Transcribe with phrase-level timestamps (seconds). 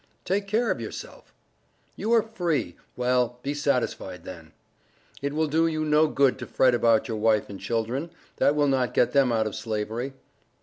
[0.25, 1.31] "Take care of yourself."
[1.95, 4.51] "You are free, well, be satisfied then."
[5.21, 8.65] "It will do you no good to fret about your wife and children; that will
[8.67, 10.13] not get them out of Slavery."